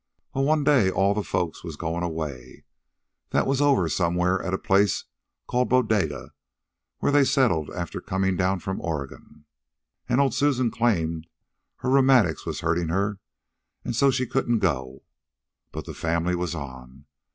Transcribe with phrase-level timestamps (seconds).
[0.33, 2.63] Well, one day all the folks was goin' away
[3.29, 5.05] that was over somewhere at a place
[5.47, 6.31] called Bodega,
[6.97, 9.45] where they'd settled after comin' down from Oregon.
[10.09, 11.27] An' old Susan claimed
[11.81, 13.19] her rheumatics was hurtin' her
[13.85, 15.03] an' so she couldn't go.
[15.71, 17.05] But the family was on.